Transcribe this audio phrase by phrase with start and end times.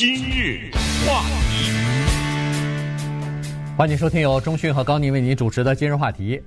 [0.00, 0.70] 今日
[1.06, 1.70] 话题，
[3.76, 6.40] 欢迎收听由中讯和高宁为您主持的今日话题。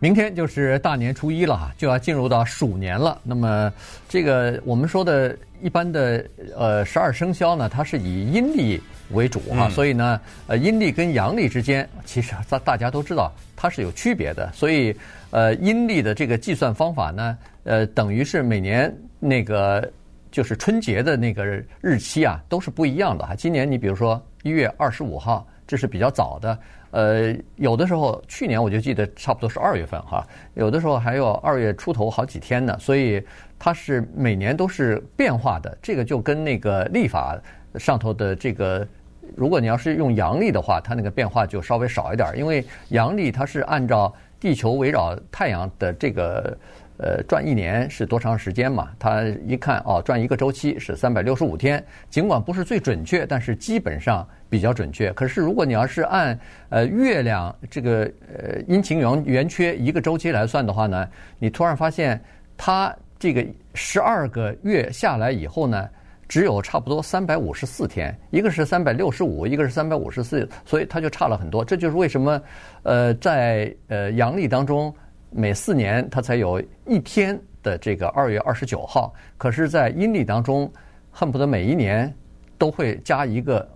[0.00, 3.20] 明天就是大年初一了哈，就要进入到鼠年了。
[3.22, 3.72] 那么，
[4.08, 8.82] 这个我们说的一般的呃十二生肖呢，它是以阴历
[9.12, 14.50] 为主哈，嗯、所以呢，呃阴历跟阳历之间，其实大大家都知道它是有区别的。
[14.52, 14.92] 所以，
[15.30, 19.88] 呃阴历的这个计算方法呢，呃等于是每年那个
[20.36, 21.46] 就是春节的那个
[21.80, 23.34] 日期啊，都是不一样的哈。
[23.34, 26.58] 今年你比如说一月二十五号，这是比较早的。
[26.90, 30.22] 呃，有的时候去年我就记得差不多是二月份哈，
[30.52, 33.24] 有的时候还有二月出头好几天呢，所以
[33.58, 35.74] 它是每年都是变化的。
[35.80, 37.40] 这个就跟那个历法
[37.76, 38.86] 上头的这个，
[39.34, 46.54] 如果你要是用阳历的话，它那个变化就稍微少一点，因为阳历它是按照地球围绕太阳的这个。
[46.98, 48.88] 呃，转一年是多长时间嘛？
[48.98, 51.84] 他一看哦，转一个周期是三百六十五天。
[52.08, 55.12] 尽管不是最准确，但是基本上比较准确。
[55.12, 56.38] 可是如果你要是按
[56.70, 61.06] 呃月亮这个呃阴晴圆圆缺一个周期来算的话呢，
[61.38, 62.18] 你突然发现
[62.56, 65.86] 它这个十二个月下来以后呢，
[66.26, 71.62] 只有差不多三百五十四天，一个是三百六十五，一个是三百五十四，所以它就差了很多。
[71.62, 72.40] 这就是为什么
[72.84, 74.94] 呃在呃阳历当中。
[75.30, 79.12] 每四年，它才有一天的这个二月二十九号。
[79.36, 80.70] 可是，在阴历当中，
[81.10, 82.12] 恨不得每一年
[82.56, 83.68] 都会加一个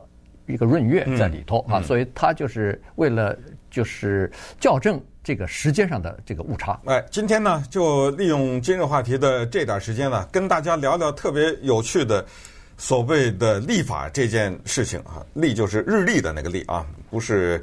[0.47, 1.83] 一个闰月在里头啊。
[1.83, 3.37] 所以，它就是为了
[3.71, 6.81] 就是校正这个时间上的这个误差。
[6.87, 12.25] 哎，今天呢，就利用今日话题的这点时间呢，跟大家聊聊特别有趣的
[12.79, 15.25] 所谓的历法这件事情啊。
[15.35, 17.63] 历就是日历的那个历啊，不是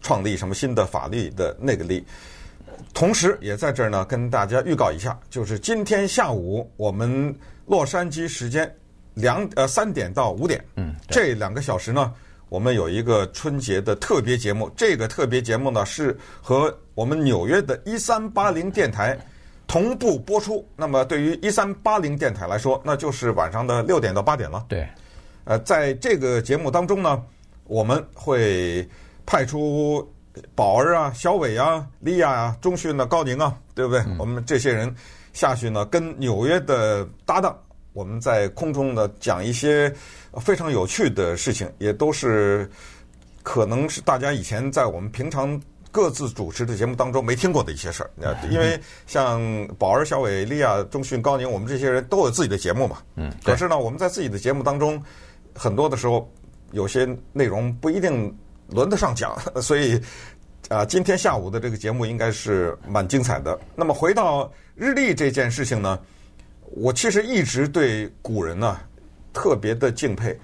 [0.00, 2.04] 创立什么新的法律的那个历。
[2.94, 7.34] 同时，也在这儿呢，跟大家预告一下，就是今天下午我们
[7.66, 8.72] 洛杉矶时间
[9.14, 12.12] 两呃三点到五点，嗯，这两个小时呢，
[12.48, 14.70] 我们有一个春节的特别节目。
[14.76, 19.18] 这个特别节目呢，是和我们纽约的一三八零电台
[19.66, 20.66] 同步播出。
[20.76, 24.64] 那么，对于一三八零电台来说，那就是晚上的六点到八点了。
[24.68, 24.88] 对，
[25.44, 27.22] 呃，在这个节目当中呢，
[27.64, 28.88] 我们会
[29.24, 30.08] 派出。
[30.54, 34.00] 宝儿啊，小伟啊，利亚啊，中讯的高宁啊，对不对？
[34.06, 34.94] 嗯、我们这些人
[35.32, 37.56] 下去呢，跟纽约的搭档，
[37.92, 39.92] 我们在空中呢讲一些
[40.40, 42.68] 非常有趣的事情，也都是
[43.42, 45.60] 可能是大家以前在我们平常
[45.90, 48.10] 各自主持的节目当中没听过的一些事儿。
[48.50, 49.40] 因为像
[49.78, 52.98] 宝儿、小伟、利亚、中讯、高宁，我们这些人都有自己的节目嘛。
[53.16, 53.32] 嗯。
[53.44, 55.02] 可是呢，我们在自己的节目当中，
[55.54, 56.30] 很多的时候
[56.72, 58.36] 有些内容不一定。
[58.68, 60.00] 轮得上讲， 所以
[60.68, 63.58] 啊，今天下午的这个节目应该是蛮精彩的。
[63.74, 65.98] 那么回到日历这件事情呢，
[66.64, 68.78] 我其实一直对古人呢
[69.32, 70.38] 特别的敬佩，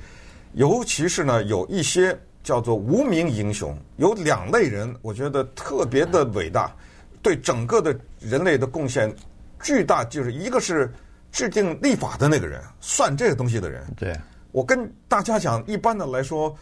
[0.54, 6.74] 尤其是呢有一些叫做无名英雄，有两类人，我觉得特别的伟大，
[7.20, 9.14] 对整个的人类的贡献
[9.62, 10.02] 巨大。
[10.04, 10.90] 就是一个是
[11.30, 13.84] 制定立法的那个人，算这个东西的人。
[13.94, 14.18] 对，
[14.52, 16.56] 我跟大家讲，一般的来说。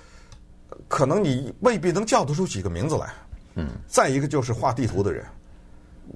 [0.89, 3.13] 可能你未必能叫得出几个名字来，
[3.55, 3.69] 嗯。
[3.87, 5.25] 再一个就是画地图的人，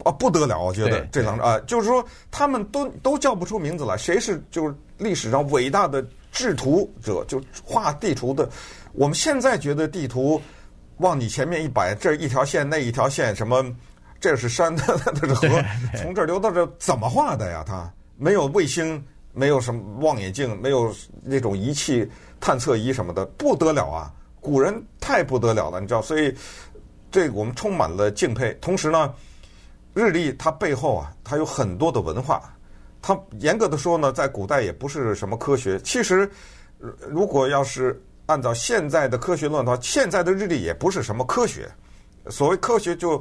[0.05, 8.49] 啊，不得了，我觉得这两啊，就是说他们都都叫不出名字来，谁是就是历史上伟大的制图者，就画地图的。
[8.93, 10.41] 我们现在觉得地图
[10.99, 13.65] 往你前面一摆，这一条线，那一条线，什么
[14.19, 15.49] 这是山， 那是河，
[15.97, 17.63] 从这儿流到这儿，怎么画的呀？
[17.67, 24.13] 他没有卫星，没有什么望远镜，没有那种仪器探测仪什么的，不得了啊！
[24.47, 26.33] 古人太不得了了，你知道，所以
[27.11, 28.57] 这个我们充满了敬佩。
[28.61, 29.13] 同时呢，
[29.93, 32.41] 日历它背后啊，它有很多的文化。
[33.03, 35.81] 它严格的说呢，在古代也不是什么科学。
[35.81, 36.31] 其实，
[37.09, 41.69] 如果要是按照现在的科学论的话，现在的日历也不是什么科学。
[42.29, 43.21] 所谓科学，就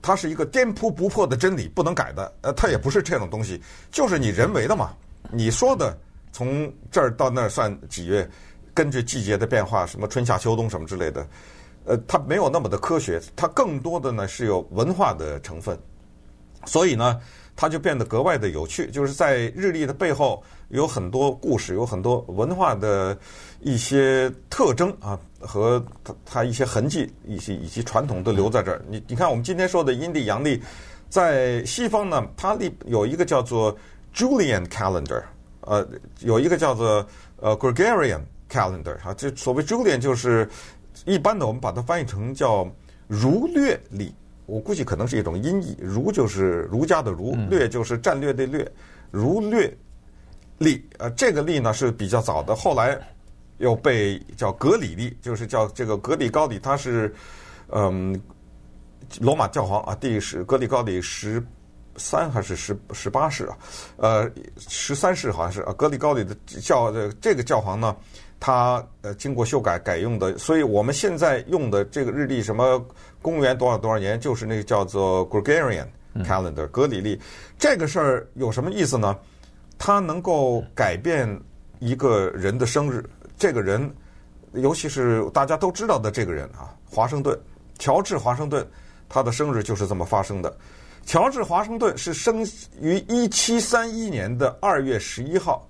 [0.00, 2.32] 它是一个颠扑不破的真理，不能改的。
[2.40, 4.94] 呃，它也不是这种东西，就是你人为的嘛。
[5.30, 5.94] 你说的
[6.32, 8.26] 从这儿到那儿算几月？
[8.76, 11.26] 根据季节的变化，什么春夏秋冬什么之类的，
[11.86, 15.78] 呃，它没有那么的科学，它更多的呢是有文化的成分，
[16.66, 17.18] 所以呢，
[17.56, 18.90] 它就变得格外的有趣。
[18.90, 23.16] 就是在日历的背后有很多故事，有很多文化的
[23.60, 28.84] 一些特征啊，和它它一些痕迹，一些以及传统都留在这儿。
[28.90, 30.62] 你你看，我们今天说的阴历阳历，
[31.08, 33.74] 在西方呢，它里有一个叫做
[34.14, 35.22] Julian Calendar，
[35.62, 35.88] 呃，
[36.20, 37.06] 有一个叫做
[37.40, 38.20] 呃 Gregorian。
[38.50, 40.48] Calendar 哈，这所谓 Julian 就是
[41.04, 42.66] 一般的，我们把它翻译成叫
[43.06, 44.14] 儒略历。
[44.46, 48.70] 我估计可能是一种音译，儒就是儒家的儒，略就是战略的略，
[49.10, 49.76] 儒略
[50.58, 50.88] 历。
[50.98, 52.96] 呃，这个历呢是比较早的，后来
[53.58, 57.12] 又被叫格里历，就是叫这个格里高里，他是
[57.70, 58.20] 嗯
[59.18, 61.44] 罗马教皇啊，第十格里高里十
[61.96, 63.58] 三还是十十八世啊？
[63.96, 64.30] 呃，
[64.68, 65.72] 十三世好像是啊。
[65.72, 67.96] 格里高里的教这个教皇呢，
[68.38, 72.84] 他呃经过修改改用的，所以我们现在用的这个日历，什么
[73.22, 75.86] 公元多少多少年，就是那个叫做 Gregorian
[76.16, 77.20] Calendar 格里历。
[77.58, 79.16] 这个事儿有什么意思呢？
[79.78, 81.28] 它能够改变
[81.78, 83.04] 一个人的生日。
[83.38, 83.94] 这个人，
[84.52, 87.38] 尤其是大家都知道的这个人啊，华盛顿，
[87.78, 88.66] 乔治华盛顿，
[89.08, 90.56] 他的生日就是这么发生的。
[91.04, 92.44] 乔治华盛顿是生
[92.80, 95.68] 于一七三一年的二月十一号，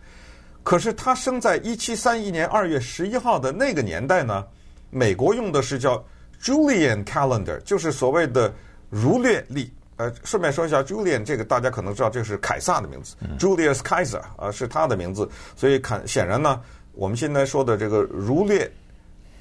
[0.66, 4.44] 可是他生在一七三一年二月十一号的那个年代呢，
[4.90, 6.04] 美国用的是叫
[6.42, 8.52] Julian Calendar，就是所谓的
[8.90, 9.72] 儒略历。
[9.94, 16.60] 呃，顺便说一下，Julian 这个大家可能知道，这是凯撒的名字，Julius Caesar 啊是他的名字，所以看显然呢。
[16.94, 18.68] 我们现在说的这个儒略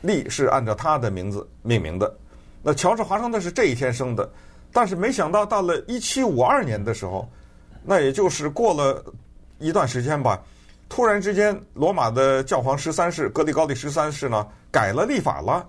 [0.02, 2.16] 历是按照他的名字命名的。
[2.62, 4.30] 那乔治华盛顿是这一天生的，
[4.72, 7.28] 但是没想到到了一七五二年的时候，
[7.84, 9.04] 那也就是过了
[9.58, 10.40] 一段时间吧，
[10.88, 15.68] 突然之间，罗马的教皇十三世格里高利十三世呢改了历法了，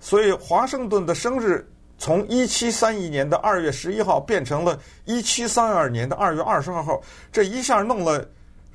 [0.00, 1.66] 所以华盛顿的生日
[1.98, 7.00] 从一七三一年的二月十一号变成了一七三二年的二月二十二号，
[7.32, 8.26] 这一下弄了。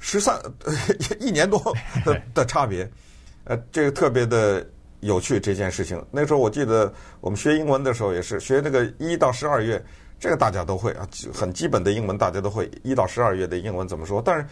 [0.01, 0.39] 十三
[1.19, 1.61] 一年多
[2.05, 2.89] 的的差别，
[3.43, 4.65] 呃，这个特别的
[5.01, 6.01] 有趣这件事情。
[6.09, 6.89] 那时候我记得
[7.19, 9.83] 我们学英文的时候也是学那个一到十二月，
[10.17, 12.71] 这个大家都会啊，很基本的英文大家都会。
[12.81, 14.21] 一到十二月的英文怎么说？
[14.21, 14.45] 但是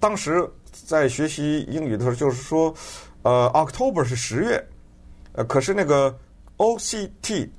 [0.00, 0.42] 当时
[0.86, 2.74] 在学习英语的时候，就是说，
[3.22, 4.64] 呃，October 是十月，
[5.32, 6.16] 呃，可是那个
[6.56, 7.50] O C T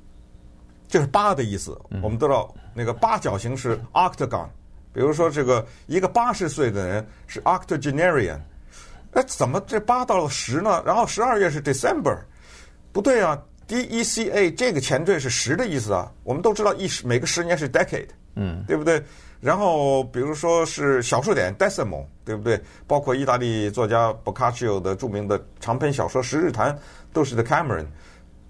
[0.88, 4.48] 就是八的意思，我们都知道那个八角形是 Octagon。
[4.92, 8.40] 比如说，这个一个八十岁的人是 octogenarian，
[9.12, 10.82] 那，怎么这八到了十呢？
[10.84, 12.18] 然后十二月是 December，
[12.90, 16.10] 不对啊，D E C A 这个前缀是十的意思啊。
[16.24, 19.00] 我们都知道一十每个十年是 decade，嗯，对不对？
[19.40, 22.60] 然后比如说是小数点 decimal，对不对？
[22.86, 26.74] 包括意大利作家 Boccaccio 的著名的长篇小说《十日谈》
[27.12, 27.86] 都是 The Cameron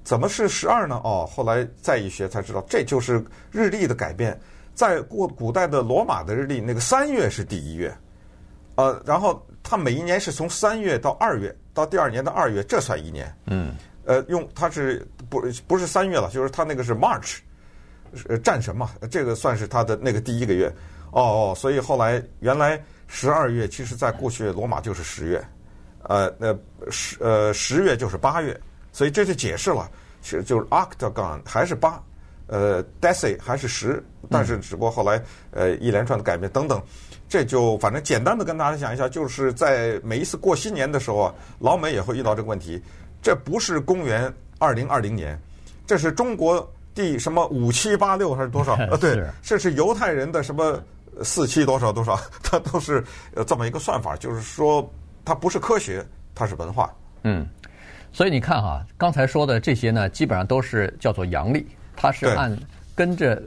[0.03, 1.01] 怎么是十二呢？
[1.05, 4.39] 哦，后来再一学才知道，这就是日历的改变。
[4.75, 7.95] 在过古代的罗马的日历，那个三月是第一月，
[8.77, 13.31] 呃，然后它每一年是从三月到二月，到第二年的二月，这算一年。
[13.47, 13.75] 嗯，
[14.07, 17.39] 呃，用它是不不是三月了，就是它那个是 March，
[18.29, 20.73] 呃，战神嘛，这个算是他的那个第一个月。
[21.13, 25.45] 哦哦，所以后来原来十二月，其实在过去罗马就是十月，
[26.05, 26.57] 呃，那
[26.91, 28.59] 十呃十月就是八月，
[28.93, 29.91] 所以这就解释了，
[30.23, 32.01] 其实就是 Octagon 还是八。
[32.47, 35.23] 呃，Deci 还是十，但是只不过后来
[35.53, 36.83] 呃一连串的改变等等，
[37.29, 42.83] 这就反正简单的跟大家讲一下，就是在每一次过新年的时候啊，老美也会遇到这个问题。
[43.23, 45.41] 这不是公元二零二零年，
[45.87, 46.69] 这是中国
[47.01, 48.75] 第什么五七八六还是多少？
[48.75, 50.79] 呃， 对，这是犹太人的什么
[51.23, 53.03] 四七多少多少， 它都是
[53.47, 54.87] 这么一个算法，就是说
[55.25, 56.05] 它不是科学，
[56.35, 56.93] 它是文化。
[57.23, 57.47] 嗯，
[58.13, 61.67] 所以你看哈，刚才说的这些呢，基本上都是叫做阳历。
[61.97, 62.57] 它是按
[62.95, 63.43] 跟着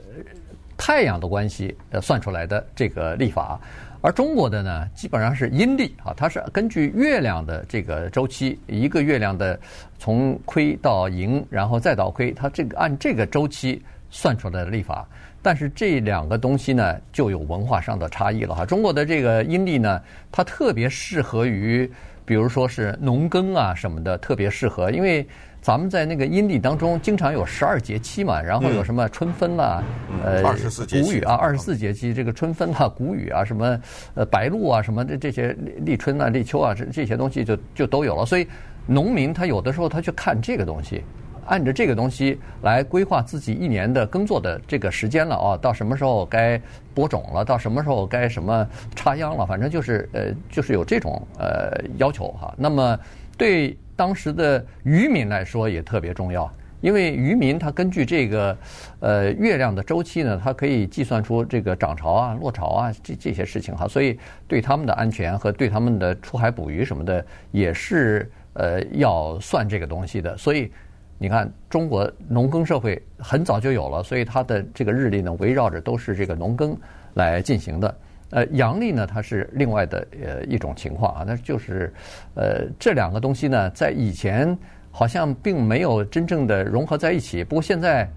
[0.78, 3.60] 太阳的关系呃算出来的这个历法，
[4.04, 9.58] 而中国的呢基本上是阴历啊，它是根据月亮的这个周期，一个月亮的
[9.98, 15.08] 从亏到盈，然后再到亏，它这个按这个周期算出来的历法。
[15.42, 18.66] 但是这两个东西呢就有文化上的差异了哈。
[18.66, 20.02] 中国的这个阴历呢，
[20.34, 21.90] 它特别适合于，
[22.26, 25.26] 比如说是农耕啊什么的，特别适合，因为。
[25.64, 29.82] 咱们在那个阴历当中，经常有十二节气嘛，然后有什么春分啦，
[30.22, 33.80] 呃，谷雨啊，二十四节气，这个春分啊， 谷雨啊，什么
[34.14, 38.26] 呃白露啊，什么这这些立春啊、立秋啊，这这些东西就就都有了。
[38.26, 38.46] 所以
[38.86, 41.02] 农民他有的时候他去看这个东西，
[41.46, 46.62] 按着这个东西来规划自己一年的耕作的这个时间了啊，到什么时候该
[46.94, 52.54] 播种了，到什么时候该什么插秧了，反正就是呃，就是有这种呃要求哈。
[52.58, 53.00] 那么
[53.38, 53.74] 对。
[54.04, 58.58] 当时的渔民来说也特别重要，因为渔民他根据这个
[59.00, 70.36] 呃月亮的周期呢，他可以计算出这个涨潮啊、落潮啊这这些事情哈，所以对他们的安全和对他们的出海捕鱼什么的也是呃要算这个东西的。
[70.38, 70.70] 所以
[71.18, 76.78] 你看，中国农耕社会很早就有了，所以它的这个日历呢围绕着都是这个农耕
[77.14, 77.96] 来进行的。
[78.34, 81.94] 呃，阳历呢，它是另外的呃一种情况啊，那就是，
[82.34, 84.58] 呃，这两个东西呢，在以前
[84.90, 87.44] 好像并没有真正的融合在一起。
[87.44, 88.10] 不过现在，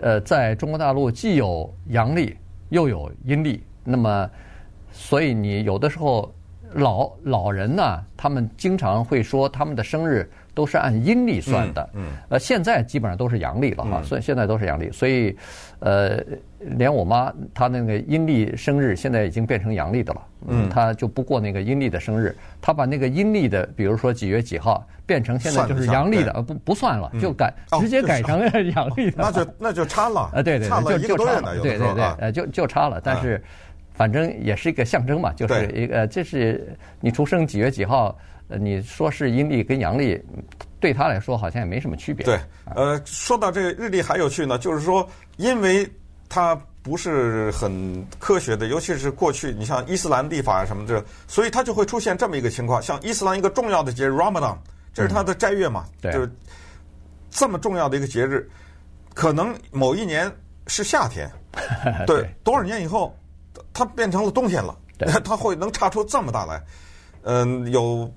[0.00, 2.36] 呃，在中国大陆既有阳历
[2.68, 4.30] 又有阴历，那么，
[4.92, 6.32] 所以你有的时候
[6.74, 15.36] 老老人呢，他们经常会说他们的生日都是按阴历算的，嗯，呃，现在基本上都是阳历了哈，所以现在都是阳历，所以，
[15.78, 16.20] 呃，
[16.58, 28.40] 连我妈她那个阴历生日现在已经变成阳历的了，嗯，她就不过那个阴历的生日，她把那个阴历的，比如说几月几号，变成现在就是阳历的，不不算了，就改直接改成
[28.72, 33.40] 阳历的，那就那就差了，呃， 对对，就就差了，对对对，呃，就就差了，但是。
[33.94, 40.20] 反正也是一个象征嘛，就是一个，这是你出生几月几号，呃，你说是阴历跟阳历，
[40.80, 42.24] 对他来说好像也没什么区别。
[42.24, 42.40] 对，
[42.74, 45.86] 呃，说到这个日历还有趣呢，就是说，因为
[46.28, 54.56] 它不是很科学的，尤其是过去，你像伊斯兰历法啊什么的，所以它就会出现这么一个情况，像伊斯兰一个重要的节日 Ramadan，
[54.94, 56.30] 这是它的斋月嘛，对，就是
[57.30, 58.48] 这么重要的一个节日，
[59.14, 60.30] 可能某一年
[60.66, 61.30] 是夏天，
[62.06, 63.14] 对，多少年以后。
[63.72, 64.76] 它变成了冬天了，
[65.24, 66.60] 它会能差出这么大来。
[67.22, 68.12] 嗯，有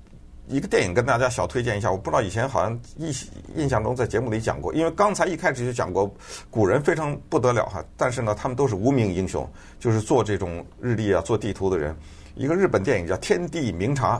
[0.48, 3.12] 一个电影跟大家小推荐一下，我不知道以前好像印
[3.54, 6.12] 印象中在节目里讲过，因为刚才一开始就讲过，
[6.50, 11.96] 古人非常不得了哈，但是呢，他们都是无名英雄，就是做这种日历啊、做地图的人。
[12.34, 14.16] 一个日本电影叫《天地明察》，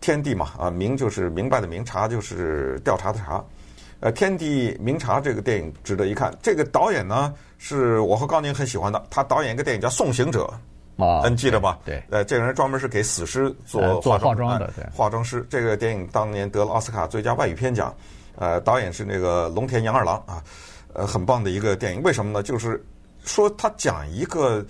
[0.00, 3.42] 天地嘛啊，明就是明白的明，察就是调查的查。
[4.00, 6.36] 呃，《天地明察》这个电影值得一看。
[6.42, 9.02] 这个导演呢，是我和高宁很喜欢的。
[9.08, 10.44] 他导演一个电影叫《送行者》，
[10.96, 11.78] 啊，你记得吧？
[11.84, 12.02] 对。
[12.10, 14.84] 呃，这个人专门是给死尸做化妆的，对。
[14.94, 15.46] 化妆师。
[15.48, 17.94] 这个电影当年得了奥斯卡最佳外语片奖。
[18.36, 20.42] 呃，导演是那个龙田洋二郎啊，
[20.92, 22.02] 呃，很棒的一个电影。
[22.02, 22.42] 为什么呢？
[22.42, 22.84] 就是
[23.24, 24.64] 说他讲一个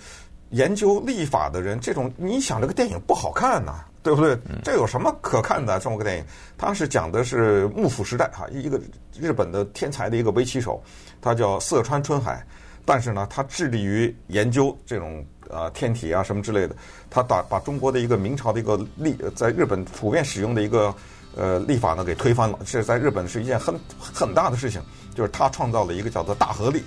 [0.51, 3.85] 研究立法的人，这种你想这个电影不好看呐。
[4.05, 4.37] 对不对？
[4.63, 5.79] 这有什么可看的？
[5.79, 6.23] 这么个电影，
[6.59, 8.79] 他是讲的是幕府时代哈，一个
[9.19, 10.79] 日本的天才的一个围棋手，
[11.19, 12.45] 他叫色川春海。
[12.85, 16.75] 但是呢，他致力于研究这种呃天体啊什么之类的。
[17.09, 20.93] 他把把中国的一个明朝的一个历，在日本普遍使用的一个
[21.35, 22.59] 呃历法呢给推翻了。
[22.65, 24.81] 这在日本是一件很很大的事情，
[25.15, 26.83] 就是他创造了一个叫做大和历。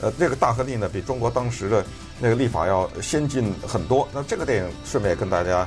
[0.00, 1.84] 呃，这个大和历呢，比中国当时的
[2.20, 4.08] 那个历法要先进很多。
[4.14, 5.66] 那这个电影顺便也跟大家。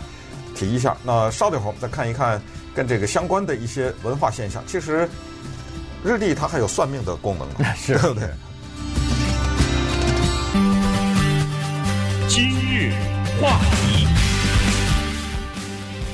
[0.55, 2.39] 提一下，那稍等会儿我们再看一看
[2.75, 4.63] 跟这个相关的一些文化现象。
[4.67, 5.09] 其实
[6.03, 8.29] 日历它还有算命的功能， 是对不对？
[13.43, 14.07] 话题，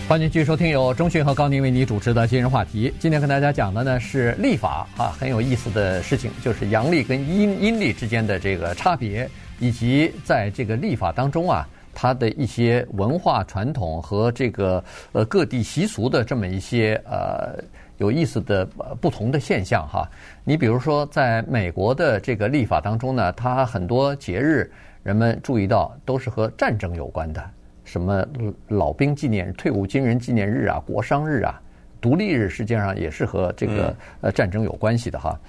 [0.07, 2.91] 欢迎继续收听由中讯和高宁为你主持的今日话题。
[2.97, 11.69] 今天跟大家讲的呢是历法啊，很有意思的事情，就是阳历跟阴阴历之间的这个差别，以及在这个历法当中啊。
[11.93, 14.81] 它的一些文化传统和这个
[15.11, 17.61] 呃各地习俗的这么一些呃
[17.97, 18.65] 有意思的
[19.01, 20.09] 不同的现象哈，
[20.45, 24.71] 你比如说在美国的这个历法当中呢，它很多节日
[25.03, 27.43] 人们注意到都是和战争有关的，
[27.83, 28.25] 什么
[28.67, 31.61] 老兵纪念、退伍军人纪念日啊、国殇日啊、
[32.01, 35.39] 独立日，实际上也是和这个呃战争有关系的哈。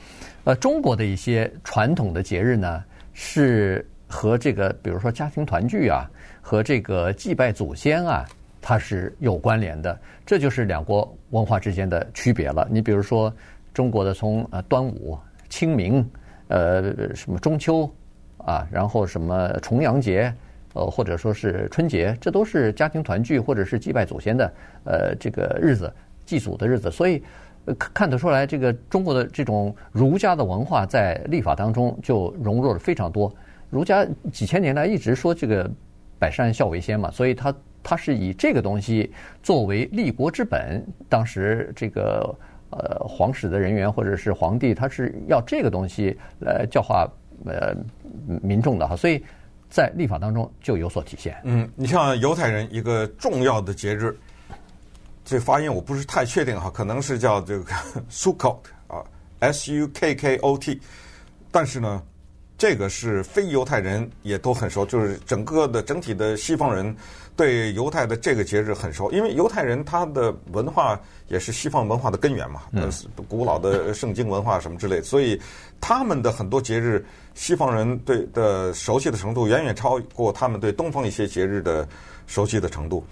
[0.45, 6.11] 呃，中国的一些传统的节日呢，是和这个比如说家庭团聚啊。
[6.43, 8.25] 和这个祭拜祖先啊，
[8.63, 12.67] 它是有关联的，这就是两国文化之间的区别了。
[12.71, 13.33] 你比如说，
[13.75, 15.17] 中国的从呃端午、
[15.51, 16.05] 清明，
[16.49, 17.89] 呃什么中秋
[18.47, 20.33] 啊，然后什么重阳节，
[20.75, 24.53] 呃或者说是春节，这都是家庭团聚或者是祭拜祖先的
[24.85, 25.93] 呃这个日子，
[26.25, 26.91] 祭祖的日子。
[26.91, 27.23] 所以
[27.77, 33.33] 看得出来，这个中国的这种儒家的文化在历法当中就融入了非常多。
[33.69, 35.71] 儒家几千年来一直说这个。
[36.21, 39.11] 百善孝为先嘛，所以他他是以这个东西
[39.43, 40.85] 作为立国之本。
[41.09, 42.37] 当时这个
[42.69, 47.09] 呃皇室的人员或者是皇帝，他是要这个东西来教化
[47.45, 47.75] 呃
[48.43, 49.23] 民众的哈，所以
[49.69, 51.37] 在立法当中就有所体现。
[51.45, 54.17] 嗯，你像犹太人一个重要的节日，
[55.25, 57.73] 这发音我不是太确定哈，可能是叫这个
[58.11, 59.05] Sukkot 啊
[59.39, 60.81] ，S U K K O T，
[61.51, 62.03] 但是呢。
[62.61, 66.95] 这个是非犹太人也都很熟，就是整个的整体的西方人
[67.35, 72.93] 对犹太的这个节日很熟，因为犹太人他的文化也是西方文化的根源嘛，嗯，
[73.31, 75.41] 古老的圣经文化什么之类，所以
[75.81, 77.03] 他们的很多节日，
[77.33, 81.89] 西方人对的熟悉的程度远远超过他们对东方一些节日的
[82.27, 83.03] 熟悉的程度。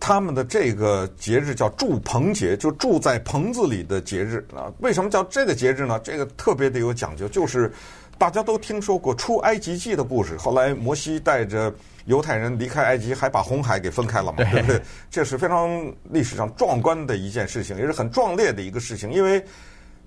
[0.00, 4.72] 他们的这个节日叫住棚节，就住在棚子里的节日啊。
[4.80, 6.00] 为什么叫这个节日呢？
[6.00, 7.72] 这个特别的有讲究，就是。
[8.18, 11.72] 大家都听说过出埃及记的故事，后来摩西带着
[12.06, 14.80] 犹太人离开埃及，还把红海给分开了嘛，对不对？
[15.10, 15.70] 这是非常
[16.04, 19.12] 历史上壮观的一件事情，也是很壮烈的一个事情。
[19.12, 19.44] 因为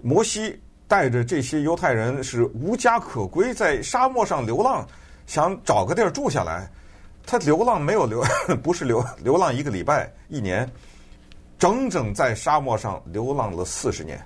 [0.02, 4.88] 摩西带着这些犹太人是无家可归，在沙漠上流浪，
[5.28, 6.70] 想找个地儿住下来。
[7.26, 8.24] 他流浪没有流，
[8.64, 10.68] 不是流流浪一个礼拜一年，
[11.60, 14.20] 整整在沙漠上流浪了四十年。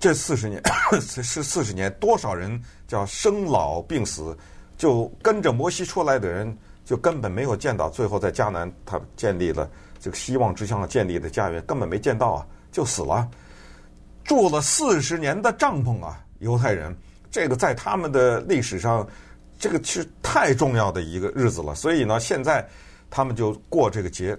[0.00, 0.60] 这四十年
[0.98, 4.34] 是四十年，多少人叫生老病死，
[4.78, 7.90] 就跟着摩西出来的人，就根本没有见到。
[7.90, 13.28] 最后在迦南，他建立了这个希望之乡上建立的家园，根本没见到啊，就死了。
[14.24, 16.96] 住了四十年的帐篷啊，犹太人，
[17.30, 19.06] 这个在他们的历史上，
[19.58, 21.74] 这个是太重要的一个日子了。
[21.74, 22.66] 所以呢，现在
[23.10, 24.34] 他们就过这个节。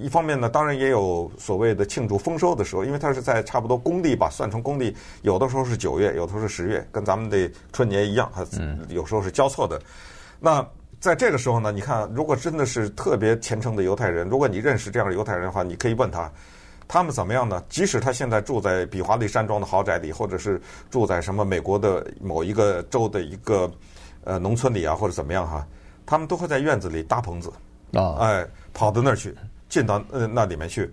[0.00, 8.46] 一方面呢，当然也有所谓的庆祝丰收的时候，因为它是在差不多公历吧，算成公历，有的时候是九月，有的时候是十月，跟咱们的春节一样，它
[8.88, 9.80] 有时候是交错的。
[10.40, 10.64] 那
[11.00, 16.30] 在这个时候呢，你看，如果真的是特别虔诚的犹太人，如果你认识这样的犹太人的话，你可以问他，
[16.86, 17.62] 他们怎么样呢？
[17.68, 23.70] 即使他现在住在比华利山庄的豪宅里，或者是住在什么美国的某一个州的一个
[24.24, 25.66] 呃农村里啊，或者怎么样哈，
[26.06, 27.52] 他们都会在院子里搭棚子
[27.92, 29.34] 啊，哎，跑到那儿去。
[29.68, 30.92] 进到呃那里面去，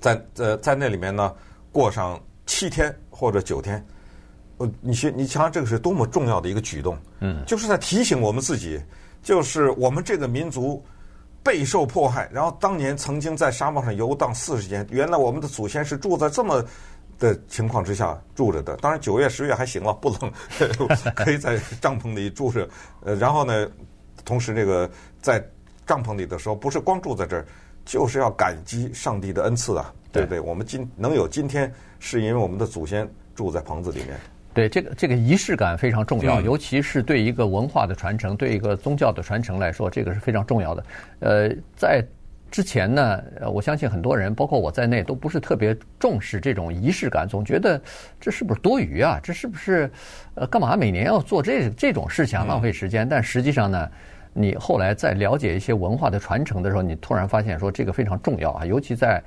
[0.00, 1.34] 在呃在那里面呢
[1.70, 3.84] 过上七天或者九天，
[4.56, 8.80] 呃你去你想想这个是多么重要的一个举动，嗯，就是在提醒我们自己，
[9.22, 10.84] 就是我们这个民族
[11.42, 16.64] 备受迫害，然后当年曾经在沙漠上游荡四十年，原来我们的祖先是住在这么
[17.18, 18.76] 的情况之下住着的。
[18.76, 20.32] 当然九月十月还行了，不冷，
[21.14, 22.68] 可以在帐篷里住着。
[23.02, 23.68] 呃，然后呢，
[24.24, 25.44] 同时这个在
[25.86, 27.46] 帐篷里的时候，不是光住在这儿。
[27.84, 30.40] 就是要感激上帝的恩赐啊，对不对？
[30.40, 34.16] 我们今能有今天，是因为我们的祖先住在棚子里面。
[34.54, 40.84] 对，这个这个仪式感非常重要，尤其是对一个文化的传承、对一个宗教的传承来说，这个是非常重要的。
[41.20, 42.04] 呃，在
[42.50, 47.80] 之前呢，我相信很多人，包括我在内，都不是特别重视这种仪式感，总觉得
[48.20, 49.18] 这是不是多余啊？
[49.22, 49.90] 这是不是
[50.34, 53.08] 呃，干嘛每年要做这这种事情，浪费时间？
[53.08, 53.88] 但实际上呢？
[54.32, 59.22] 你后来在了解一些文化的传承的时候，你突然发现说这个非常重要啊，尤其在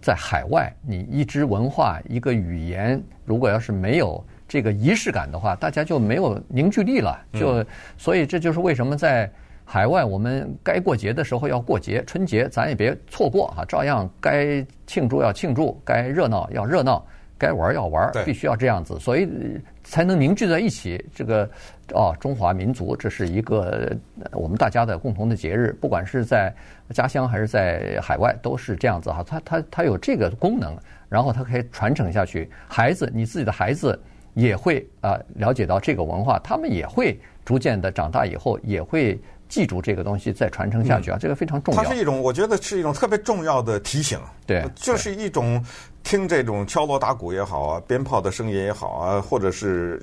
[0.00, 7.18] 在海外，你一支文化、一个语言，如果要是没有这个仪式感的话，大家就没有凝聚力了。
[7.32, 7.64] 就
[7.96, 9.30] 所以这就是为什么在
[9.64, 17.04] 海外，我们该过节的时候要过节，春节咱也别错过啊，照样该庆祝要庆祝，该热闹要热闹。
[17.38, 19.28] 该玩要玩，必须要这样子，所以
[19.82, 21.04] 才能凝聚在一起。
[21.12, 21.50] 这个
[21.92, 23.94] 哦，中华民族，这是一个
[24.32, 26.52] 我们大家的共同的节日，不管是在
[26.90, 29.24] 家乡还是在海外，都是这样子哈。
[29.26, 30.76] 它它它有这个功能，
[31.08, 32.50] 然后它可以传承下去。
[32.68, 33.98] 孩子，你自己的孩子
[34.34, 39.20] 也会啊了解到这个文化，他们也会逐渐的长大以后也会。
[39.48, 41.84] 记住这个东西再传承下去啊，这个非常重要。
[41.84, 44.18] 它是一种，我觉得是一种特别重要的提醒。
[44.46, 45.62] 对，就是一种
[46.02, 50.02] 听这种敲锣打鼓也好啊，鞭炮的声音也好啊，或者是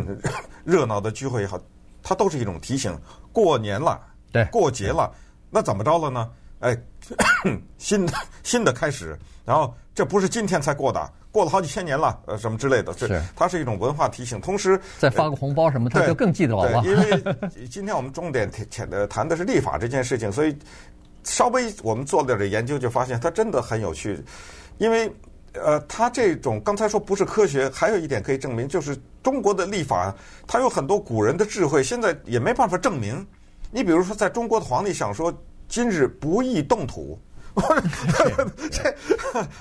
[0.64, 1.58] 热闹的聚会也好，
[2.02, 2.96] 它都是一种提醒。
[3.32, 4.00] 过年了，
[4.32, 5.12] 对，过节了，
[5.50, 6.30] 那怎么着了呢？
[6.60, 6.76] 哎，
[7.78, 11.12] 新的新的开始，然后这不是今天才过的。
[11.30, 14.40] 过了好几千年了，呃，什么之类的，是它是一种文化提醒。
[14.40, 16.82] 同时再发个红包什么，他就更记得了。
[16.82, 17.22] 因为
[17.68, 20.56] 今天我们重点谈的谈的是立法这件事情，所以
[21.24, 24.18] 稍微我们做了点研究，就发现它真的很有趣。
[24.78, 25.12] 因为
[25.64, 30.14] 呃，他这种刚才说不是科学，还有一点可以证明，就是中国的立法，
[30.46, 33.26] 它有很多古人的智慧，现在也没办法证明。
[33.70, 35.32] 你比如说，在中国的皇帝想说
[35.68, 37.18] 今日不宜动土，
[38.70, 38.94] 这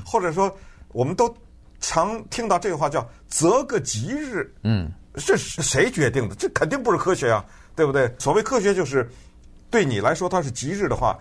[0.06, 0.56] 或者说
[0.90, 1.36] 我们都。
[1.82, 6.34] 常听到这个话叫“择个吉日”，嗯，这是谁决定的？
[6.34, 8.12] 这肯定不是科学啊，对不对？
[8.18, 9.08] 所谓科学，就是
[9.70, 11.20] 对你来说它是吉日的话，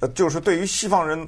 [0.00, 1.26] 呃，就是对于西方人。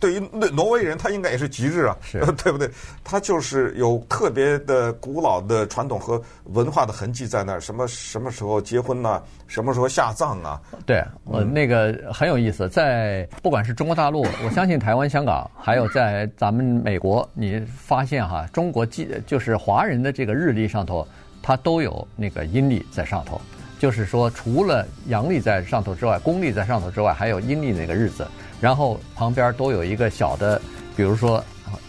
[0.00, 0.20] 对于
[0.52, 2.68] 挪威人，他应该也是吉日啊，是 对不对？
[3.02, 6.20] 他就是有特别的古老的传统和
[6.52, 7.60] 文化的痕迹在那儿。
[7.60, 9.22] 什么什么时候结婚呢？
[9.46, 10.60] 什么时候下葬啊？
[10.84, 12.68] 对，呃，那个很有意思。
[12.68, 21.06] 在不管是中国大陆，我相信台湾、香港，还有在咱们美国，你发现哈，中国记就是华人的这个日历上头，
[21.42, 23.40] 它都有那个阴历在上头。
[23.78, 28.26] 就是说，除了阳历在上头之外，公历在上头之外，还有阴历那个日子。
[28.64, 30.58] 然后旁边都有一个小的，
[30.96, 31.44] 比如说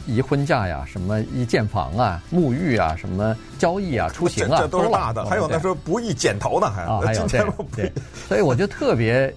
[0.05, 5.23] 移婚嫁呀，什么一建房啊、沐浴啊、什么交易啊、出行啊，这都是大的。
[5.23, 7.39] 还有那时候不易剪头呢，还啊，还有对
[7.73, 8.03] 对。
[8.27, 9.33] 所以我就特别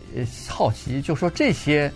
[0.48, 1.88] 好奇，就说这些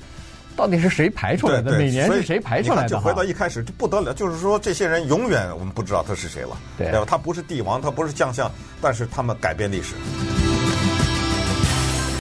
[0.54, 1.76] 到底是谁排出来的？
[1.76, 2.90] 每年是谁排出来的？
[2.90, 7.04] 就回到一开始就不得了，就是说这些人永远我们不知道他是谁了，对吧？
[7.04, 8.48] 他不是帝王，他不是将相，
[8.80, 9.96] 但是他们改变历史。